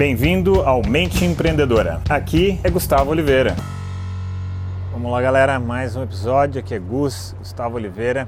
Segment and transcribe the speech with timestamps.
[0.00, 2.00] Bem-vindo ao Mente Empreendedora.
[2.08, 3.54] Aqui é Gustavo Oliveira.
[4.90, 6.58] Vamos lá, galera, mais um episódio.
[6.58, 8.26] Aqui é Gus, Gustavo Oliveira,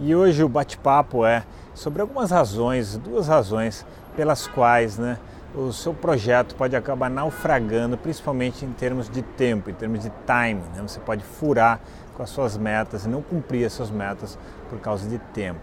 [0.00, 5.16] e hoje o bate-papo é sobre algumas razões, duas razões pelas quais, né,
[5.54, 10.60] o seu projeto pode acabar naufragando, principalmente em termos de tempo, em termos de time.
[10.74, 10.82] Né?
[10.84, 11.78] Você pode furar
[12.14, 14.36] com as suas metas e não cumprir as suas metas
[14.68, 15.60] por causa de tempo.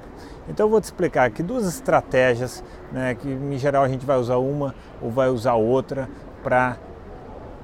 [0.50, 4.18] Então eu vou te explicar aqui duas estratégias, né, que em geral a gente vai
[4.18, 6.10] usar uma ou vai usar outra
[6.44, 6.78] para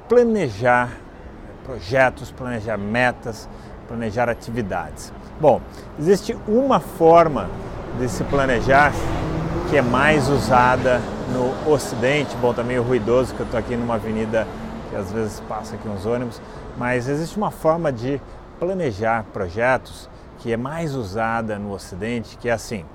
[0.07, 0.91] planejar
[1.65, 3.49] projetos, planejar metas,
[3.87, 5.11] planejar atividades.
[5.41, 5.59] Bom,
[5.97, 7.49] existe uma forma
[7.99, 8.93] de se planejar
[9.69, 11.01] que é mais usada
[11.33, 14.47] no Ocidente, bom, também tá meio ruidoso que eu estou aqui numa avenida
[14.91, 16.39] que às vezes passa aqui uns ônibus,
[16.77, 18.21] mas existe uma forma de
[18.59, 20.07] planejar projetos
[20.45, 22.85] que é mais usada no Ocidente, que é assim: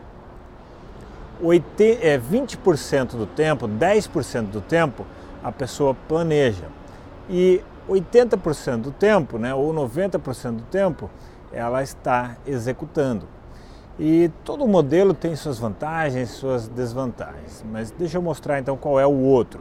[1.43, 5.05] 20% é, do tempo, 10% do tempo,
[5.43, 6.69] a pessoa planeja.
[7.29, 11.11] E 80% do tempo, né, ou 90% do tempo,
[11.53, 13.27] ela está executando.
[13.99, 17.65] E todo modelo tem suas vantagens, suas desvantagens.
[17.69, 19.61] Mas deixa eu mostrar então qual é o outro.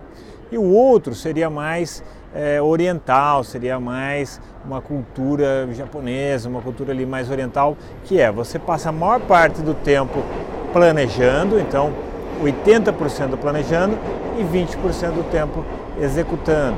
[0.51, 7.05] E o outro seria mais é, oriental, seria mais uma cultura japonesa, uma cultura ali
[7.05, 10.23] mais oriental, que é você passa a maior parte do tempo
[10.71, 11.93] planejando, então
[12.41, 13.97] 80% planejando
[14.37, 15.65] e 20% do tempo
[15.99, 16.77] executando.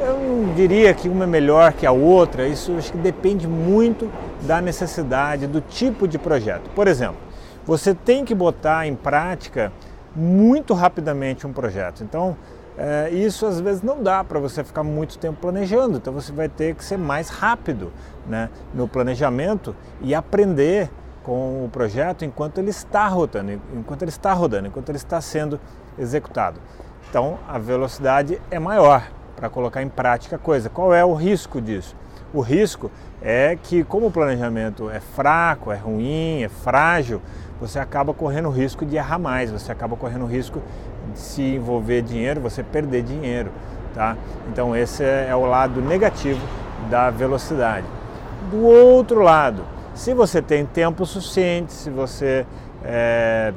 [0.00, 4.10] Eu não diria que uma é melhor que a outra, isso acho que depende muito
[4.42, 6.68] da necessidade, do tipo de projeto.
[6.74, 7.16] Por exemplo,
[7.64, 9.72] você tem que botar em prática
[10.14, 12.02] muito rapidamente um projeto.
[12.04, 12.36] Então,
[12.76, 16.48] é, isso às vezes não dá para você ficar muito tempo planejando, então você vai
[16.48, 17.92] ter que ser mais rápido
[18.26, 20.90] né, no planejamento e aprender
[21.22, 25.60] com o projeto enquanto ele está rodando, enquanto ele está rodando, enquanto ele está sendo
[25.98, 26.60] executado.
[27.08, 30.68] Então a velocidade é maior para colocar em prática a coisa.
[30.68, 31.96] Qual é o risco disso?
[32.34, 32.90] O risco
[33.22, 37.22] é que, como o planejamento é fraco, é ruim, é frágil,
[37.60, 40.60] você acaba correndo o risco de errar mais, você acaba correndo o risco
[41.12, 43.52] de se envolver dinheiro, você perder dinheiro.
[43.94, 44.16] Tá?
[44.50, 46.40] Então, esse é o lado negativo
[46.90, 47.86] da velocidade.
[48.50, 49.64] Do outro lado,
[49.94, 52.44] se você tem tempo suficiente, se você
[52.82, 53.54] é,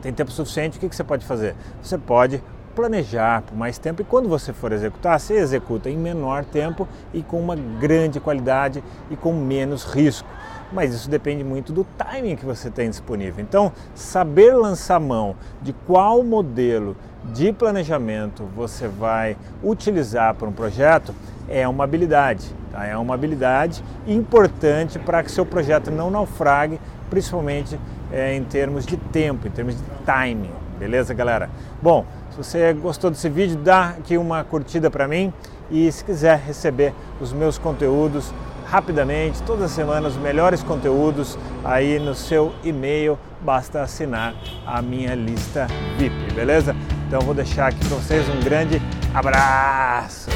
[0.00, 1.56] tem tempo suficiente, o que, que você pode fazer?
[1.82, 2.40] Você pode
[2.78, 7.24] planejar por mais tempo e quando você for executar, você executa em menor tempo e
[7.24, 10.28] com uma grande qualidade e com menos risco.
[10.72, 13.42] Mas isso depende muito do timing que você tem disponível.
[13.42, 16.96] Então, saber lançar mão de qual modelo
[17.34, 21.12] de planejamento você vai utilizar para um projeto
[21.48, 22.46] é uma habilidade.
[22.70, 22.86] Tá?
[22.86, 26.78] É uma habilidade importante para que seu projeto não naufrague,
[27.10, 27.76] principalmente
[28.12, 30.67] é, em termos de tempo, em termos de timing.
[30.78, 31.50] Beleza, galera?
[31.82, 35.32] Bom, se você gostou desse vídeo, dá aqui uma curtida para mim
[35.70, 38.32] e se quiser receber os meus conteúdos
[38.66, 44.34] rapidamente, toda semana os melhores conteúdos aí no seu e-mail, basta assinar
[44.66, 45.66] a minha lista
[45.96, 46.76] VIP, beleza?
[47.06, 48.80] Então vou deixar aqui para vocês um grande
[49.14, 50.28] abraço.